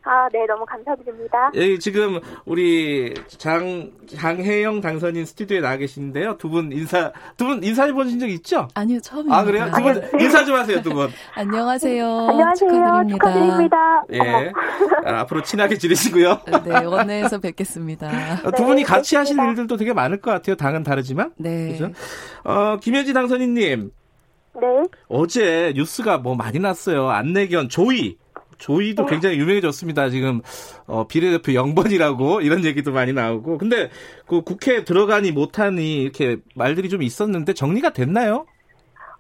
아, 0.04 0.26
네, 0.32 0.46
너무 0.46 0.64
감사드립니다. 0.64 1.50
예, 1.54 1.76
지금 1.78 2.18
우리 2.46 3.12
장 3.26 3.90
장혜영 4.06 4.80
당선인 4.80 5.26
스튜디오에 5.26 5.60
나와 5.60 5.76
계시는데요. 5.76 6.36
두 6.38 6.48
분 6.48 6.72
인사 6.72 7.12
두 7.36 7.44
분 7.46 7.62
인사해 7.62 7.92
보신 7.92 8.18
적 8.18 8.26
있죠? 8.30 8.68
아니요, 8.74 9.00
처음입니다. 9.00 9.36
아, 9.36 9.44
그래요? 9.44 9.70
두 9.74 9.82
분 9.82 10.20
인사 10.20 10.44
좀 10.46 10.56
하세요, 10.56 10.80
두 10.82 10.94
분. 10.94 11.10
안녕하세요. 11.34 12.06
안녕하세요. 12.06 12.70
축하드립니다. 12.70 13.26
축하드립니다. 13.32 14.02
예. 14.12 14.52
아, 15.04 15.20
앞으로 15.20 15.42
친하게 15.42 15.76
지내시고요. 15.76 16.40
네, 16.64 16.84
원내에서 16.84 17.38
뵙겠습니다. 17.38 18.08
아, 18.08 18.50
두 18.52 18.64
분이 18.64 18.82
네, 18.82 18.86
같이 18.86 19.14
하실 19.16 19.36
일들도 19.38 19.76
되게 19.76 19.92
많을 19.92 20.20
것 20.22 20.30
같아요. 20.30 20.56
당은 20.56 20.84
다르지만. 20.84 21.32
네. 21.36 21.72
그죠? 21.72 21.90
어, 22.44 22.78
김혜지 22.80 23.12
당선인 23.12 23.52
님. 23.54 23.90
네. 24.60 24.66
어제 25.08 25.72
뉴스가 25.76 26.18
뭐 26.18 26.34
많이 26.34 26.58
났어요. 26.58 27.10
안내견 27.10 27.68
조이 27.68 28.16
조이도 28.58 29.06
네. 29.06 29.10
굉장히 29.10 29.38
유명해졌습니다. 29.38 30.10
지금 30.10 30.42
어, 30.86 31.06
비례대표 31.06 31.52
0번이라고 31.52 32.42
이런 32.44 32.64
얘기도 32.64 32.92
많이 32.92 33.12
나오고. 33.12 33.58
근데 33.58 33.90
그 34.26 34.42
국회에 34.42 34.84
들어가니 34.84 35.32
못하니 35.32 36.02
이렇게 36.02 36.38
말들이 36.54 36.88
좀 36.88 37.02
있었는데 37.02 37.54
정리가 37.54 37.90
됐나요? 37.90 38.46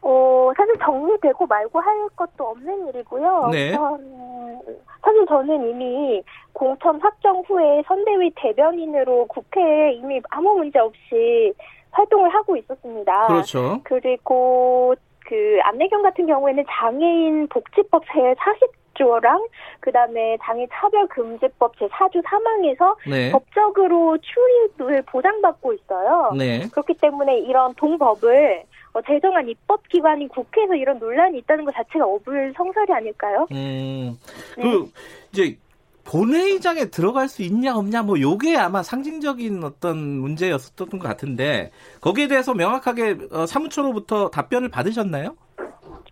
어, 0.02 0.50
사실 0.56 0.74
정리되고 0.84 1.46
말고 1.46 1.80
할 1.80 2.08
것도 2.16 2.44
없는 2.44 2.88
일이고요. 2.88 3.48
네. 3.52 3.74
음, 3.74 4.60
사실 5.02 5.26
저는 5.26 5.70
이미 5.70 6.22
공천 6.52 7.00
확정 7.00 7.42
후에 7.46 7.82
선대위 7.86 8.32
대변인으로 8.36 9.26
국회에 9.26 9.92
이미 9.94 10.20
아무 10.30 10.54
문제 10.54 10.78
없이 10.78 11.52
활동을 11.90 12.32
하고 12.32 12.56
있었습니다. 12.56 13.26
그렇죠. 13.26 13.80
그리고 13.84 14.94
그 15.26 15.58
안내경 15.62 16.02
같은 16.02 16.26
경우에는 16.26 16.64
장애인 16.70 17.48
복지법 17.48 18.02
제 18.12 18.34
40, 18.38 18.68
조랑 18.98 19.46
그다음에 19.80 20.36
장애 20.42 20.66
차별 20.72 21.06
금지법 21.06 21.76
제4조 21.78 22.22
3항에서 22.24 22.96
네. 23.08 23.30
법적으로 23.30 24.18
출입을 24.18 25.02
보장받고 25.02 25.72
있어요. 25.72 26.32
네. 26.36 26.68
그렇기 26.70 26.94
때문에 26.94 27.38
이런 27.38 27.72
동법을 27.74 28.64
어, 28.94 29.00
제정한 29.06 29.48
입법기관인 29.48 30.28
국회에서 30.28 30.74
이런 30.74 30.98
논란이 30.98 31.38
있다는 31.38 31.64
것 31.64 31.74
자체가 31.74 32.04
어불성설이 32.04 32.92
아닐까요? 32.92 33.46
음, 33.52 34.18
네. 34.56 34.62
그 34.62 34.90
이제 35.32 35.56
본회의장에 36.04 36.86
들어갈 36.86 37.28
수 37.28 37.42
있냐 37.42 37.76
없냐 37.76 38.02
뭐 38.02 38.18
요게 38.18 38.56
아마 38.56 38.82
상징적인 38.82 39.62
어떤 39.62 39.98
문제였었던 39.98 40.88
것 40.88 41.00
같은데 41.00 41.70
거기에 42.00 42.28
대해서 42.28 42.54
명확하게 42.54 43.18
어, 43.30 43.46
사무처로부터 43.46 44.30
답변을 44.30 44.70
받으셨나요? 44.70 45.36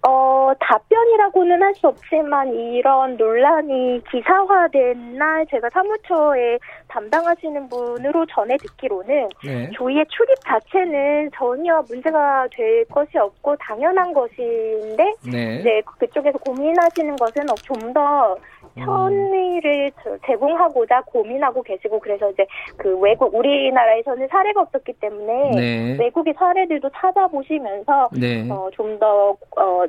어, 0.06 0.35
답변이라고는 0.54 1.62
할 1.62 1.76
수 1.76 1.88
없지만 1.88 2.54
이런 2.54 3.16
논란이 3.16 4.02
기사화된 4.10 5.18
날 5.18 5.46
제가 5.50 5.68
사무처에 5.70 6.58
담당하시는 6.88 7.68
분으로 7.68 8.24
전해 8.26 8.56
듣기로는 8.56 9.28
네. 9.44 9.70
조이의 9.72 10.06
출입 10.08 10.34
자체는 10.44 11.30
전혀 11.34 11.82
문제가 11.88 12.48
될 12.50 12.84
것이 12.86 13.18
없고 13.18 13.56
당연한 13.56 14.14
것인데 14.14 15.12
네. 15.30 15.56
이제 15.60 15.82
그쪽에서 15.98 16.38
고민하시는 16.38 17.16
것은 17.16 17.46
좀 17.64 17.92
더 17.92 18.36
편의를 18.76 19.90
제공하고자 20.26 21.02
고민하고 21.06 21.62
계시고 21.62 21.98
그래서 21.98 22.30
이제 22.30 22.46
그 22.76 22.98
외국 22.98 23.34
우리나라에서는 23.34 24.28
사례가 24.28 24.62
없었기 24.62 24.92
때문에 24.94 25.50
네. 25.54 25.96
외국의 25.98 26.34
사례들도 26.36 26.90
찾아보시면서 26.90 28.10
네. 28.20 28.46
어, 28.50 28.68
좀더 28.74 29.36
어, 29.56 29.84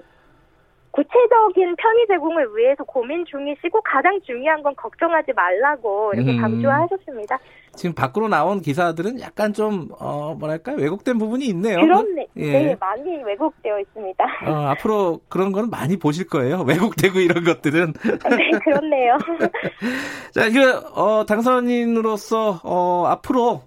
구체적인 0.98 1.76
편의 1.76 2.08
제공을 2.08 2.56
위해서 2.56 2.84
고민 2.84 3.24
중이시고 3.26 3.82
가장 3.82 4.20
중요한 4.26 4.64
건 4.64 4.74
걱정하지 4.76 5.32
말라고 5.34 6.12
이렇게 6.16 6.32
음. 6.32 6.42
강조하셨습니다. 6.42 7.38
지금 7.76 7.94
밖으로 7.94 8.28
나온 8.28 8.62
기사들은 8.62 9.22
약간 9.22 9.54
좀 9.54 9.90
어, 10.00 10.36
뭐랄까 10.40 10.74
왜곡된 10.74 11.20
부분이 11.20 11.46
있네요. 11.50 11.80
그렇네. 11.82 12.28
예. 12.38 12.52
네, 12.52 12.78
많이 12.80 13.24
왜곡되어 13.24 13.80
있습니다. 13.80 14.26
어, 14.48 14.52
앞으로 14.72 15.20
그런 15.30 15.52
거는 15.52 15.70
많이 15.70 15.98
보실 15.98 16.28
거예요. 16.28 16.62
왜곡되고 16.68 17.20
이런 17.20 17.44
것들은. 17.44 17.94
네, 17.94 18.60
그렇네요. 18.64 19.18
자, 20.34 20.50
그 20.50 20.78
어, 21.00 21.26
당선인으로서 21.28 22.62
어, 22.64 23.06
앞으로 23.06 23.62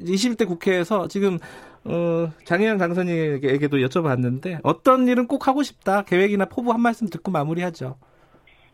어, 0.00 0.04
20대 0.04 0.46
국회에서 0.46 1.08
지금 1.08 1.38
어, 1.84 2.28
장혜영 2.44 2.78
당선인에게도 2.78 3.78
여쭤봤는데 3.78 4.60
어떤 4.62 5.08
일은 5.08 5.26
꼭 5.26 5.48
하고 5.48 5.62
싶다 5.62 6.02
계획이나 6.02 6.44
포부 6.46 6.72
한 6.72 6.80
말씀 6.80 7.08
듣고 7.08 7.30
마무리하죠. 7.30 7.96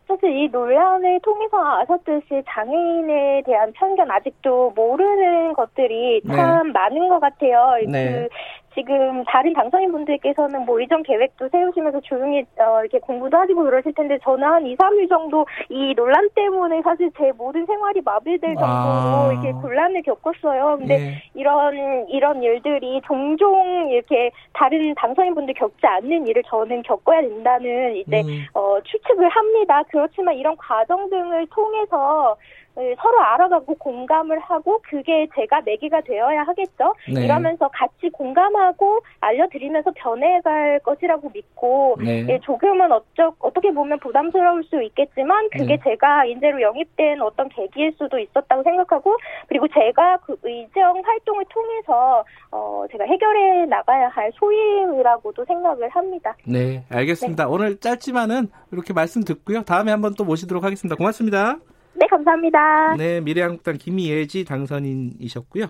사실 0.07 0.37
이 0.37 0.47
논란을 0.49 1.19
통해서 1.21 1.57
아셨듯이 1.57 2.43
장애인에 2.47 3.41
대한 3.45 3.71
편견 3.73 4.09
아직도 4.11 4.71
모르는 4.75 5.53
것들이 5.53 6.21
네. 6.23 6.35
참 6.35 6.67
네. 6.67 6.73
많은 6.73 7.09
것 7.09 7.19
같아요. 7.19 7.77
네. 7.89 8.11
그 8.11 8.35
지금 8.75 9.23
다른 9.23 9.53
당선인 9.53 9.91
분들께서는 9.91 10.65
뭐 10.65 10.79
이전 10.81 11.01
계획도 11.01 11.47
세우시면서 11.49 12.01
조용히 12.01 12.43
어, 12.59 12.81
이렇게 12.81 12.99
공부도 12.99 13.35
하시고 13.35 13.63
그러실 13.63 13.93
텐데 13.93 14.19
저는 14.21 14.43
한 14.43 14.65
2, 14.65 14.75
3일 14.75 15.09
정도 15.09 15.45
이 15.69 15.93
논란 15.95 16.29
때문에 16.35 16.81
사실 16.83 17.09
제 17.17 17.31
모든 17.37 17.65
생활이 17.65 18.01
마비될 18.01 18.55
정도로 18.55 18.65
아. 18.65 19.29
이렇게 19.31 19.51
곤란을 19.53 20.01
겪었어요. 20.03 20.77
근데 20.77 20.97
네. 20.97 21.23
이런 21.33 22.07
이런 22.09 22.43
일들이 22.43 23.01
종종 23.05 23.89
이렇게 23.89 24.29
다른 24.53 24.93
당선인 24.95 25.33
분들 25.33 25.53
겪지 25.53 25.87
않는 25.87 26.27
일을 26.27 26.43
저는 26.43 26.83
겪어야 26.83 27.21
된다는 27.21 27.95
이제 27.95 28.21
음. 28.21 28.45
어, 28.53 28.77
추측을 28.83 29.29
합니다. 29.29 29.81
그렇지만 29.89 30.35
이런 30.35 30.55
과정 30.57 31.09
등을 31.09 31.47
통해서 31.47 32.35
네, 32.35 32.64
서로 32.75 33.21
알아가고 33.21 33.75
공감을 33.75 34.39
하고 34.39 34.79
그게 34.83 35.27
제가 35.33 35.61
내기가 35.61 36.01
되어야 36.01 36.43
하겠죠. 36.43 36.93
네. 37.13 37.23
이러면서 37.25 37.69
같이 37.69 38.09
공감하고 38.11 38.99
알려드리면서 39.21 39.91
변해갈 39.95 40.79
것이라고 40.79 41.31
믿고 41.33 41.97
네. 42.03 42.25
예, 42.27 42.39
조금은 42.39 42.91
어쩌, 42.91 43.33
어떻게 43.39 43.71
보면 43.71 43.99
부담스러울 43.99 44.63
수 44.65 44.81
있겠지만 44.83 45.49
그게 45.51 45.77
네. 45.77 45.79
제가 45.83 46.25
인재로 46.25 46.61
영입된 46.61 47.21
어떤 47.21 47.47
계기일 47.49 47.93
수도 47.97 48.19
있었다고 48.19 48.63
생각하고 48.63 49.15
그리고 49.47 49.67
제가 49.69 50.17
그 50.17 50.35
의정 50.43 51.01
활동을 51.03 51.45
통해서 51.49 52.25
어, 52.51 52.85
제가 52.91 53.05
해결해 53.05 53.65
나가야 53.67 54.09
할 54.09 54.31
소임이라고도 54.35 55.45
생각을 55.45 55.89
합니다. 55.89 56.35
네, 56.45 56.83
알겠습니다. 56.89 57.45
네. 57.45 57.49
오늘 57.49 57.79
짧지만은 57.79 58.49
이렇게 58.71 58.93
말씀 58.93 59.23
듣고요. 59.23 59.63
다음에 59.63 59.91
한번 59.91 60.13
또 60.17 60.25
모시도록 60.25 60.63
하겠습니다. 60.63 60.95
고맙습니다. 60.95 61.57
네, 61.95 62.07
감사합니다. 62.07 62.95
네, 62.97 63.21
미래한국당 63.21 63.77
김예지 63.77 64.43
당선인이셨고요. 64.45 65.67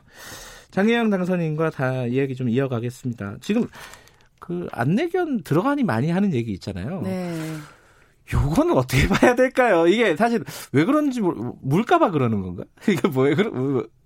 장혜영 0.71 1.09
당선인과 1.09 1.69
다 1.69 2.05
이야기 2.05 2.35
좀 2.35 2.49
이어가겠습니다. 2.49 3.37
지금 3.41 3.67
그 4.39 4.67
안내견 4.71 5.43
들어가니 5.43 5.83
많이 5.83 6.11
하는 6.11 6.33
얘기 6.33 6.51
있잖아요. 6.53 7.01
네. 7.01 7.33
요거는 8.33 8.75
어떻게 8.75 9.07
봐야 9.07 9.35
될까요? 9.35 9.87
이게 9.87 10.15
사실 10.15 10.43
왜 10.71 10.83
그런지 10.83 11.21
물까봐 11.21 12.11
그러는 12.11 12.41
건가? 12.41 12.63
이게 12.89 13.07
뭐예요? 13.07 13.35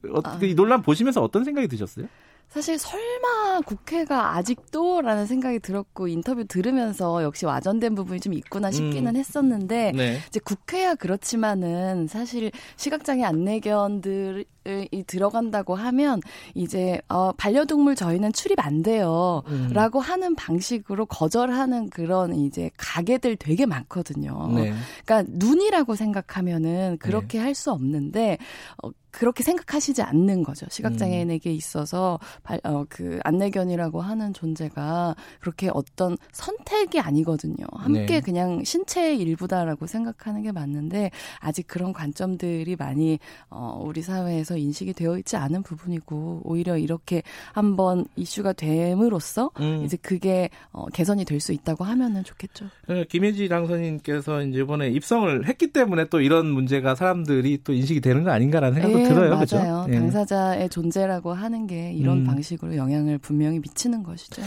어, 0.10 0.20
아. 0.24 0.40
이 0.42 0.54
논란 0.56 0.82
보시면서 0.82 1.22
어떤 1.22 1.44
생각이 1.44 1.68
드셨어요? 1.68 2.08
사실 2.50 2.80
설마 2.80 3.62
국회가 3.66 4.36
아직도라는 4.36 5.28
생각이 5.28 5.60
들었고 5.60 6.08
인터뷰 6.08 6.46
들으면서 6.46 7.22
역시 7.22 7.46
와전된 7.46 7.94
부분이 7.94 8.20
좀 8.20 8.34
있구나 8.34 8.72
싶기는 8.72 9.16
음. 9.16 9.16
했었는데 9.16 9.92
네. 9.96 10.18
이제 10.28 10.40
국회야 10.40 10.96
그렇지만은 10.96 12.08
사실 12.08 12.52
시각장애 12.76 13.24
안내견들을 13.24 14.46
이 14.92 15.04
들어간다고 15.04 15.76
하면 15.76 16.22
이제 16.54 17.02
어, 17.10 17.32
반려동물 17.34 17.96
저희는 17.96 18.34
출입 18.34 18.60
안 18.66 18.82
돼요라고 18.82 20.00
음. 20.00 20.02
하는 20.02 20.36
방식으로 20.36 21.06
거절하는 21.06 21.90
그런 21.90 22.36
이제 22.36 22.70
가게들 22.78 23.36
되게 23.38 23.66
많거든요. 23.66 24.52
네. 24.54 24.74
그러니까 25.06 25.32
눈이라고 25.36 25.96
생각하면은 25.96 26.98
그렇게 27.00 27.38
네. 27.38 27.44
할수 27.44 27.72
없는데 27.72 28.38
어, 28.84 28.92
그렇게 29.12 29.44
생각하시지 29.44 30.02
않는 30.02 30.44
거죠. 30.44 30.68
시각장애인에게 30.70 31.50
음. 31.50 31.56
있어서 31.56 32.20
어, 32.64 32.86
그 32.90 33.20
안내견이라고 33.24 34.02
하는 34.02 34.34
존재가 34.34 35.16
그렇게 35.40 35.70
어떤 35.74 36.18
선택이 36.32 37.00
아니거든요. 37.00 37.66
함께 37.74 38.06
네. 38.06 38.22
그냥 38.22 38.64
신체의 38.64 39.20
일부다라고 39.20 39.88
생각하는 39.88 40.44
게 40.44 40.52
맞는데 40.52 41.12
아직 41.40 41.68
그런 41.68 41.92
관점들이 41.92 42.76
많이 42.76 43.20
어, 43.50 43.82
우리 43.84 44.02
사회에서 44.02 44.58
인식이 44.60 44.94
되어 44.94 45.18
있지 45.18 45.36
않은 45.36 45.64
부분이고 45.64 46.42
오히려 46.44 46.78
이렇게 46.78 47.24
한번 47.54 48.06
이슈가 48.16 48.54
됨으로써 48.54 49.50
음. 49.60 49.82
이제 49.84 49.98
그게 50.00 50.50
어, 50.72 50.86
개선이 50.88 51.26
될 51.26 51.40
수 51.40 51.54
있다고 51.54 51.86
하면은 51.86 52.24
좋겠죠. 52.26 52.66
네, 52.90 53.06
김혜지 53.06 53.48
당선인께서 53.48 54.44
이제 54.44 54.60
이번에 54.60 54.90
입성을 54.90 55.48
했기 55.48 55.68
때문에 55.72 56.06
또 56.10 56.20
이런 56.20 56.48
문제가 56.48 56.96
사람들이 56.96 57.62
또 57.64 57.72
인식이 57.72 58.02
되는 58.02 58.24
거 58.26 58.32
아닌가라는 58.32 58.74
생각도 58.74 58.98
네, 58.98 59.08
들어요. 59.08 59.30
맞아요. 59.30 59.86
그렇죠? 59.86 59.92
당사자의 60.00 60.70
존재라고 60.70 61.32
하는 61.32 61.66
게 61.66 61.94
이런 61.94 62.20
음. 62.20 62.24
방식으로 62.26 62.76
영향을 62.76 63.18
분명히 63.20 63.60
미치는 63.60 64.04
것이죠. 64.04 64.42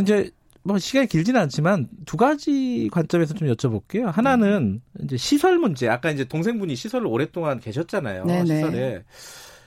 이제 0.00 0.30
뭐 0.62 0.78
시간이 0.78 1.06
길지는 1.06 1.40
않지만 1.40 1.88
두 2.04 2.16
가지 2.16 2.88
관점에서 2.92 3.34
좀 3.34 3.48
여쭤볼게요. 3.48 4.04
하나는 4.06 4.80
네. 4.92 5.04
이제 5.04 5.16
시설 5.16 5.58
문제. 5.58 5.88
아까 5.88 6.10
이제 6.10 6.24
동생분이 6.24 6.76
시설을 6.76 7.06
오랫동안 7.06 7.60
계셨잖아요. 7.60 8.24
네네. 8.24 8.44
시설에. 8.44 9.04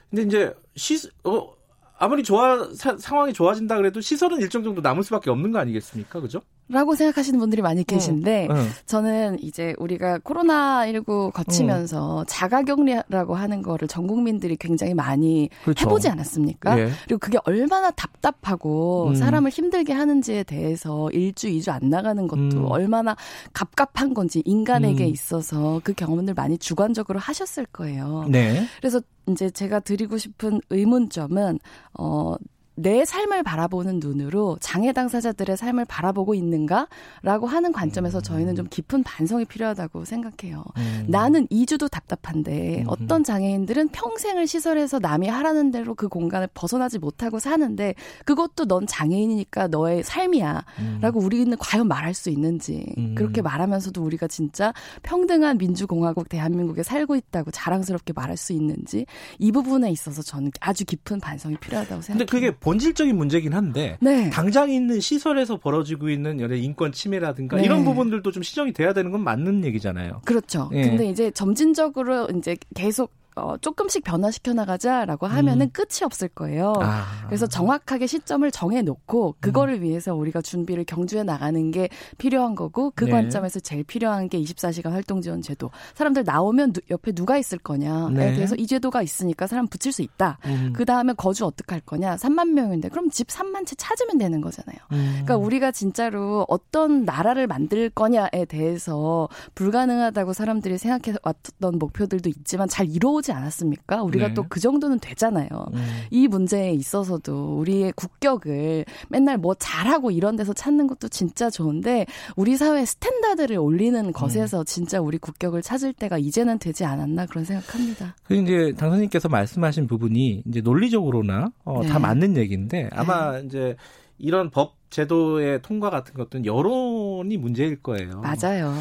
근데 0.09 0.23
이제 0.23 0.53
시 0.75 1.09
어, 1.23 1.53
아무리 1.97 2.23
좋아 2.23 2.71
사, 2.75 2.95
상황이 2.97 3.33
좋아진다 3.33 3.77
그래도 3.77 4.01
시설은 4.01 4.39
일정 4.39 4.63
정도 4.63 4.81
남을 4.81 5.03
수밖에 5.03 5.29
없는 5.31 5.51
거 5.51 5.59
아니겠습니까? 5.59 6.19
그죠? 6.21 6.41
라고 6.69 6.95
생각하시는 6.95 7.37
분들이 7.39 7.61
많이 7.61 7.83
계신데 7.83 8.47
어, 8.49 8.53
어. 8.53 8.57
저는 8.85 9.37
이제 9.41 9.75
우리가 9.77 10.19
코로나 10.23 10.87
19 10.87 11.31
거치면서 11.33 12.17
어. 12.19 12.23
자가격리라고 12.25 13.35
하는 13.35 13.61
거를 13.61 13.87
전 13.87 14.07
국민들이 14.07 14.55
굉장히 14.55 14.93
많이 14.93 15.49
그렇죠. 15.63 15.85
해보지 15.85 16.07
않았습니까? 16.07 16.79
예. 16.79 16.89
그리고 17.03 17.19
그게 17.19 17.37
얼마나 17.43 17.91
답답하고 17.91 19.09
음. 19.09 19.15
사람을 19.15 19.51
힘들게 19.51 19.91
하는지에 19.91 20.43
대해서 20.43 21.09
일주, 21.11 21.49
이주 21.49 21.69
안 21.69 21.89
나가는 21.89 22.27
것도 22.27 22.39
음. 22.39 22.65
얼마나 22.69 23.17
갑갑한 23.51 24.13
건지 24.13 24.41
인간에게 24.45 25.03
음. 25.03 25.09
있어서 25.09 25.81
그 25.83 25.93
경험들 25.93 26.33
많이 26.33 26.57
주관적으로 26.57 27.19
하셨을 27.19 27.65
거예요. 27.67 28.25
네. 28.29 28.65
그래서 28.79 29.01
이제 29.27 29.49
제가 29.49 29.79
드리고 29.79 30.17
싶은 30.17 30.61
의문점은 30.69 31.59
어 31.97 32.35
내 32.75 33.05
삶을 33.05 33.43
바라보는 33.43 33.99
눈으로 33.99 34.57
장애 34.59 34.91
당사자들의 34.93 35.57
삶을 35.57 35.85
바라보고 35.85 36.33
있는가라고 36.33 37.47
하는 37.47 37.71
관점에서 37.71 38.19
음. 38.19 38.23
저희는 38.23 38.55
좀 38.55 38.67
깊은 38.69 39.03
반성이 39.03 39.45
필요하다고 39.45 40.05
생각해요. 40.05 40.63
음. 40.77 41.05
나는 41.07 41.47
2주도 41.47 41.89
답답한데 41.89 42.81
음. 42.81 42.85
어떤 42.87 43.23
장애인들은 43.23 43.89
평생을 43.89 44.47
시설에서 44.47 44.99
남이 44.99 45.27
하라는 45.27 45.71
대로 45.71 45.93
그 45.93 46.07
공간을 46.07 46.49
벗어나지 46.53 46.97
못하고 46.97 47.39
사는데 47.39 47.93
그것도 48.25 48.65
넌 48.65 48.87
장애인이니까 48.87 49.67
너의 49.67 50.03
삶이야. 50.03 50.65
음. 50.79 50.99
라고 51.01 51.19
우리는 51.19 51.55
과연 51.57 51.87
말할 51.87 52.13
수 52.13 52.29
있는지 52.29 52.85
음. 52.97 53.13
그렇게 53.15 53.41
말하면서도 53.41 54.01
우리가 54.03 54.27
진짜 54.27 54.73
평등한 55.03 55.57
민주공화국 55.57 56.29
대한민국에 56.29 56.81
살고 56.81 57.15
있다고 57.15 57.51
자랑스럽게 57.51 58.13
말할 58.13 58.37
수 58.37 58.53
있는지 58.53 59.05
이 59.37 59.51
부분에 59.51 59.91
있어서 59.91 60.21
저는 60.23 60.51
아주 60.59 60.85
깊은 60.85 61.19
반성이 61.19 61.57
필요하다고 61.57 62.01
생각해요. 62.01 62.25
본질적인 62.63 63.15
문제긴 63.15 63.53
한데 63.53 63.97
네. 64.01 64.29
당장 64.29 64.71
있는 64.71 64.99
시설에서 64.99 65.57
벌어지고 65.57 66.09
있는 66.09 66.39
여러 66.39 66.55
인권 66.55 66.91
침해라든가 66.91 67.57
네. 67.57 67.63
이런 67.63 67.83
부분들도 67.83 68.31
좀 68.31 68.41
시정이 68.41 68.71
돼야 68.71 68.93
되는 68.93 69.11
건 69.11 69.21
맞는 69.21 69.65
얘기잖아요. 69.65 70.21
그렇죠. 70.25 70.69
예. 70.73 70.81
근데 70.81 71.09
이제 71.09 71.29
점진적으로 71.31 72.29
이제 72.37 72.55
계속 72.73 73.11
어, 73.35 73.57
조금씩 73.57 74.03
변화시켜 74.03 74.53
나가자라고 74.53 75.27
하면은 75.27 75.67
음. 75.67 75.69
끝이 75.71 76.03
없을 76.03 76.27
거예요. 76.27 76.73
아. 76.79 77.05
그래서 77.25 77.47
정확하게 77.47 78.07
시점을 78.07 78.49
정해 78.51 78.81
놓고 78.81 79.35
그거를 79.39 79.75
음. 79.75 79.81
위해서 79.81 80.13
우리가 80.13 80.41
준비를 80.41 80.83
경주해 80.83 81.23
나가는 81.23 81.71
게 81.71 81.89
필요한 82.17 82.55
거고 82.55 82.91
그 82.95 83.05
네. 83.05 83.11
관점에서 83.11 83.59
제일 83.59 83.83
필요한 83.83 84.29
게 84.29 84.39
24시간 84.39 84.91
활동 84.91 85.21
지원 85.21 85.41
제도. 85.41 85.71
사람들 85.95 86.23
나오면 86.25 86.73
누, 86.73 86.81
옆에 86.91 87.11
누가 87.11 87.37
있을 87.37 87.57
거냐에 87.57 88.09
네. 88.11 88.35
대해서 88.35 88.55
이 88.55 88.67
제도가 88.67 89.01
있으니까 89.01 89.47
사람 89.47 89.67
붙일 89.67 89.91
수 89.91 90.01
있다. 90.03 90.37
음. 90.45 90.73
그 90.75 90.85
다음에 90.85 91.13
거주 91.13 91.45
어떻게 91.45 91.73
할 91.73 91.81
거냐? 91.81 92.17
3만 92.17 92.49
명인데 92.49 92.89
그럼 92.89 93.09
집 93.09 93.27
3만 93.27 93.65
채 93.65 93.75
찾으면 93.75 94.19
되는 94.19 94.41
거잖아요. 94.41 94.77
음. 94.91 95.09
그러니까 95.23 95.37
우리가 95.37 95.71
진짜로 95.71 96.45
어떤 96.49 97.03
나라를 97.03 97.47
만들 97.47 97.89
거냐에 97.89 98.45
대해서 98.47 99.27
불가능하다고 99.55 100.33
사람들이 100.33 100.77
생각해 100.77 101.17
왔던 101.23 101.79
목표들도 101.79 102.29
있지만 102.29 102.67
잘 102.67 102.87
이루어 102.87 103.22
해보지 103.23 103.31
않았습니까? 103.31 104.03
우리가 104.03 104.27
네. 104.27 104.33
또그 104.33 104.59
정도는 104.59 104.99
되잖아요. 104.99 105.47
음. 105.73 106.01
이 106.11 106.27
문제에 106.27 106.71
있어서도 106.71 107.57
우리의 107.57 107.93
국격을 107.93 108.85
맨날 109.09 109.37
뭐 109.37 109.55
잘하고 109.55 110.11
이런 110.11 110.35
데서 110.35 110.53
찾는 110.53 110.87
것도 110.87 111.07
진짜 111.07 111.49
좋은데 111.49 112.05
우리 112.35 112.57
사회 112.57 112.85
standard를 112.85 113.57
올리는 113.57 114.11
것에서 114.11 114.59
음. 114.59 114.65
진짜 114.65 115.01
우리 115.01 115.17
국격을 115.17 115.61
찾을 115.61 115.93
때가 115.93 116.17
이제는 116.17 116.59
되지 116.59 116.85
않았나 116.85 117.25
그런 117.25 117.45
생각합니다. 117.45 118.15
그 118.23 118.35
이제 118.35 118.73
당선님께서 118.77 119.29
말씀하신 119.29 119.87
부분이 119.87 120.43
이제 120.47 120.61
논리적으로나 120.61 121.51
어, 121.63 121.81
네. 121.81 121.87
다 121.87 121.97
맞는 121.97 122.37
얘기인데 122.37 122.89
아마 122.91 123.39
네. 123.39 123.45
이제 123.45 123.75
이런 124.19 124.49
법 124.51 124.75
제도의 124.89 125.61
통과 125.63 125.89
같은 125.89 126.13
것들은 126.13 126.45
여론이 126.45 127.37
문제일 127.37 127.81
거예요. 127.81 128.21
맞아요. 128.21 128.75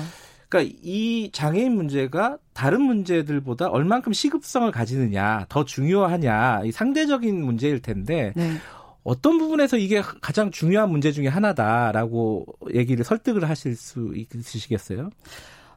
그러니까 0.53 0.77
이 0.83 1.31
장애인 1.33 1.73
문제가 1.73 2.37
다른 2.53 2.83
문제들보다 2.83 3.69
얼만큼 3.69 4.12
시급성을 4.12 4.71
가지느냐 4.71 5.47
더 5.49 5.65
중요하냐 5.65 6.62
이 6.67 6.73
상대적인 6.73 7.43
문제일 7.43 7.81
텐데 7.81 8.35
네. 8.37 8.53
어떤 9.03 9.38
부분에서 9.38 9.79
이게 9.79 10.03
가장 10.21 10.51
중요한 10.51 10.91
문제 10.91 11.11
중에 11.11 11.27
하나다라고 11.29 12.45
얘기를 12.75 13.03
설득을 13.03 13.49
하실 13.49 13.75
수 13.75 14.12
있으시겠어요? 14.15 15.09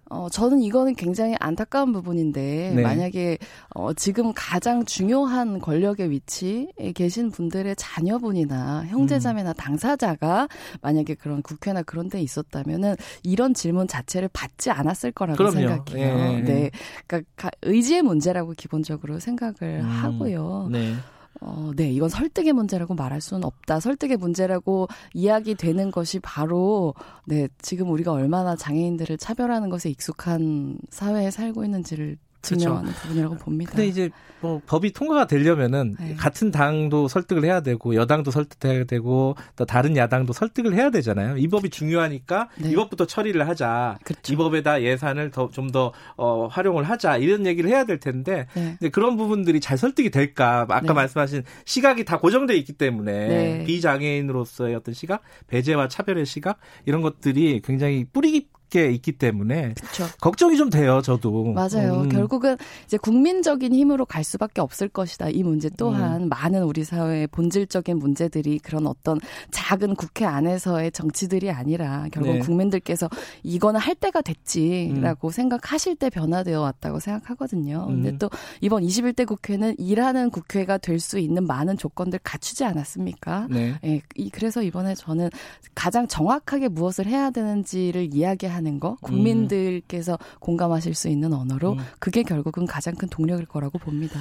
어, 0.10 0.30
저는 0.30 0.62
이거는 0.62 0.96
굉장히 0.96 1.36
안타까운 1.40 1.92
부분인데, 1.92 2.74
네. 2.76 2.82
만약에, 2.82 3.38
어, 3.74 3.94
지금 3.94 4.34
가장 4.36 4.86
중요한 4.86 5.60
권력의 5.60 6.12
위치에 6.12 6.92
계신 6.94 7.32
분들의 7.32 7.76
자녀분이나 7.76 8.86
형제자매나 8.88 9.52
음. 9.52 9.54
당사자가 9.56 10.48
만약에 10.82 11.16
그런 11.16 11.42
국회나 11.42 11.82
그런 11.82 12.10
데 12.10 12.22
있었다면은 12.22 12.96
이런 13.24 13.54
질문 13.54 13.88
자체를 13.88 14.30
받지 14.32 14.70
않았을 14.70 15.12
거라고 15.12 15.38
그럼요. 15.38 15.56
생각해요. 15.56 16.16
네. 16.16 16.42
네. 16.42 16.72
그러니까 17.08 17.50
의지의 17.64 18.04
문제라고 18.04 18.54
기본적으로 18.56 19.20
생각을 19.20 19.82
음. 19.82 19.86
하고요. 19.86 20.70
네. 20.72 20.94
어, 21.42 21.72
네, 21.76 21.92
이건 21.92 22.10
설득의 22.10 22.54
문제라고 22.54 22.96
말할 22.96 23.22
수는 23.22 23.44
없다. 23.44 23.80
설득의 23.80 24.18
문제라고 24.18 24.88
이야기되는 25.14 25.92
것이 25.92 26.20
바로, 26.20 26.94
네, 27.26 27.48
지금 27.62 27.90
우리가 27.92 28.12
얼마나 28.12 28.56
장애인들을 28.56 29.18
차별하는 29.18 29.70
것에 29.70 29.90
익숙한 29.90 30.78
사회에 30.90 31.32
살고 31.32 31.66
있는지를 31.66 32.18
증명하는 32.46 32.84
그렇죠. 32.90 33.02
부분이라고 33.02 33.36
봅니다. 33.38 33.72
근데 33.72 33.88
이제 33.88 34.10
뭐 34.42 34.62
법이 34.66 34.94
통과가 34.94 35.28
되려면은 35.28 35.96
네. 36.00 36.16
같은 36.16 36.52
당도 36.52 37.08
설득을 37.08 37.44
해야 37.44 37.62
되고 37.62 37.96
여당도 37.96 38.32
설득해야 38.32 38.84
되고 38.84 39.36
또 39.56 39.66
다른 39.66 39.98
야당도 39.98 40.34
설득을 40.34 40.74
해야 40.76 40.90
되잖아요. 40.90 41.38
이 41.38 41.48
법이 41.48 41.70
중요하니까 41.70 42.50
네. 42.58 42.72
이 42.72 42.76
법부터 42.76 43.06
처리를 43.06 43.48
하자. 43.48 43.98
그렇죠. 44.04 44.34
이 44.34 44.36
법에다 44.36 44.84
예산을 44.84 45.32
더 45.32 45.50
좀더 45.50 45.94
어, 46.18 46.48
활용을 46.48 46.84
하자 46.84 47.18
이런 47.18 47.46
얘기를 47.46 47.70
해야 47.70 47.86
될 47.86 48.00
텐데 48.00 48.48
네. 48.54 48.90
그런 48.90 49.18
부분들이 49.18 49.60
잘 49.60 49.78
설득이 49.78 50.12
될까? 50.12 50.66
아까 50.70 50.82
네. 50.82 50.94
말씀하신 50.94 51.44
시각이 51.66 52.06
다 52.06 52.20
고정돼 52.20 52.56
있기 52.58 52.74
때문에 52.74 53.28
네. 53.28 53.64
비장애인으로서의 53.66 54.76
어떤 54.76 54.94
시각, 54.94 55.22
배제와 55.48 55.88
차별의 55.88 56.26
시각 56.26 56.60
이런 56.86 57.02
것들이 57.02 57.62
굉장히 57.64 58.06
뿌리 58.12 58.48
게 58.70 58.92
있기 58.92 59.14
때문에 59.14 59.76
그쵸. 59.80 60.06
걱정이 60.20 60.58
좀 60.58 60.70
돼요, 60.70 61.02
저도. 61.02 61.54
맞아요. 61.54 62.02
음. 62.02 62.10
결국은 62.10 62.58
이제 62.86 62.98
국민적인 62.98 63.74
힘으로 63.74 64.06
갈 64.06 64.24
수밖에 64.24 64.60
없을 64.60 64.90
것이다. 64.90 65.30
이 65.30 65.44
문제 65.44 65.70
또한 65.78 66.24
음. 66.24 66.30
많은 66.30 66.64
우리 66.64 66.84
사회의 66.84 67.28
본질적인 67.28 67.98
문제들이 67.98 68.60
그런 68.60 68.88
어떤 68.88 69.20
작은 69.52 69.96
국회 69.96 70.26
안에서의 70.26 70.92
정치들이 70.92 71.52
아니라 71.52 72.08
결국 72.12 72.34
네. 72.34 72.40
국민들께서 72.40 73.10
이거는 73.44 73.80
할 73.80 73.96
때가 73.96 74.22
됐지라고 74.22 75.30
음. 75.30 75.32
생각하실 75.32 75.96
때 75.96 76.10
변화되어 76.10 76.60
왔다고 76.60 77.00
생각하거든요. 77.00 77.86
근데 77.88 78.10
음. 78.10 78.18
또 78.20 78.30
이번 78.60 78.84
21대 78.84 79.26
국회는 79.26 79.76
일하는 79.78 80.30
국회가 80.30 80.78
될 80.78 81.06
수 81.06 81.20
있는 81.20 81.46
많은 81.46 81.78
조건들 81.78 82.20
갖추지 82.24 82.66
않았습니까? 82.66 83.48
네. 83.50 83.76
네. 83.82 84.02
그래서 84.32 84.62
이번에 84.64 84.96
저는 84.96 85.30
가장 85.76 86.08
정확하게 86.08 86.68
무엇을 86.70 87.06
해야 87.06 87.30
되는지를 87.30 88.10
이야기하는 88.14 88.55
하는 88.56 88.80
거 88.80 88.96
국민들께서 89.02 90.14
음. 90.14 90.38
공감하실 90.40 90.96
수 90.96 91.10
있는 91.10 91.34
언어로 91.34 91.74
음. 91.74 91.80
그게 92.00 92.24
결국은 92.24 92.66
가장 92.66 92.96
큰 92.96 93.08
동력일 93.10 93.46
거라고 93.46 93.78
봅니다. 93.78 94.20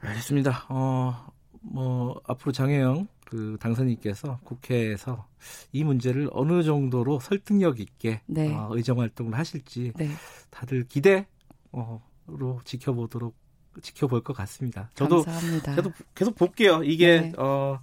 알겠습니다. 0.00 0.66
어, 0.68 1.32
뭐 1.60 2.20
앞으로 2.26 2.52
장혜영 2.52 3.08
그 3.24 3.56
당선인께서 3.60 4.40
국회에서 4.44 5.26
이 5.72 5.84
문제를 5.84 6.28
어느 6.32 6.62
정도로 6.62 7.20
설득력 7.20 7.80
있게 7.80 8.22
네. 8.26 8.52
어, 8.54 8.68
의정 8.72 9.00
활동을 9.00 9.38
하실지 9.38 9.92
네. 9.96 10.10
다들 10.50 10.86
기대로 10.88 11.24
지켜보도록 12.64 13.36
지켜볼 13.82 14.24
것 14.24 14.36
같습니다. 14.36 14.90
저도 14.94 15.22
감사합니다. 15.22 15.74
계속 15.76 15.92
계속 16.14 16.34
볼게요. 16.34 16.82
이게 16.82 17.20
네. 17.20 17.32
어 17.38 17.80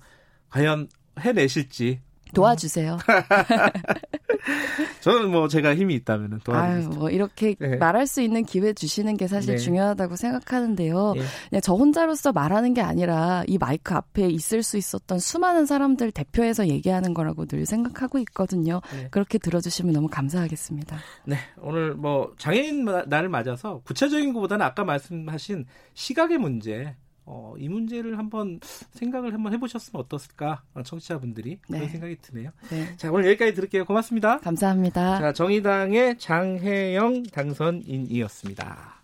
과연 0.50 0.90
해내실지 1.20 2.02
도와주세요. 2.34 2.98
저는 5.02 5.32
뭐 5.32 5.48
제가 5.48 5.76
힘이 5.76 5.96
있다면 5.96 6.42
도와드리겠습니다. 6.44 7.00
뭐 7.00 7.10
이렇게 7.10 7.56
네. 7.60 7.76
말할 7.78 8.08
수 8.08 8.22
있는 8.22 8.44
기회 8.46 8.74
주시는 8.74 9.18
게 9.18 9.28
사실 9.28 9.56
네. 9.56 9.58
중요하다고 9.58 10.16
생각하는데요. 10.16 11.14
네. 11.16 11.22
그냥 11.50 11.62
저 11.62 11.74
혼자로서 11.74 12.32
말하는 12.32 12.74
게 12.74 12.82
아니라 12.82 13.44
이 13.48 13.58
마이크 13.58 13.94
앞에 13.94 14.28
있을 14.28 14.64
수 14.64 14.78
있었던 14.78 15.20
수많은 15.20 15.66
사람들 15.66 16.12
대표해서 16.12 16.68
얘기하는 16.68 17.14
거라고 17.14 17.46
늘 17.46 17.66
생각하고 17.66 18.20
있거든요. 18.20 18.82
네. 18.94 19.08
그렇게 19.12 19.38
들어주시면 19.38 19.94
너무 19.94 20.08
감사하겠습니다. 20.08 20.98
네, 21.26 21.38
오늘 21.60 21.94
뭐 21.94 22.34
장애인 22.38 22.86
날을 23.08 23.30
맞아서 23.30 23.82
구체적인 23.86 24.34
것보다는 24.34 24.66
아까 24.66 24.84
말씀하신 24.84 25.66
시각의 25.94 26.38
문제 26.38 26.96
어, 27.30 27.54
이 27.60 27.68
문제를 27.68 28.18
한번 28.18 28.60
생각을 28.92 29.34
한번 29.34 29.54
해보셨으면 29.54 30.02
어떻을까 30.02 30.64
청취자분들이 30.84 31.60
네. 31.68 31.78
그런 31.78 31.90
생각이 31.90 32.18
드네요. 32.22 32.52
네. 32.70 32.96
자 32.96 33.12
오늘 33.12 33.28
여기까지 33.28 33.54
들을게요. 33.54 33.86
고맙습니다. 33.86 34.40
감사합니다. 34.40 35.20
자 35.20 35.34
정의당의 35.34 36.18
장혜영 36.18 37.24
당선인이었습니다. 37.24 38.97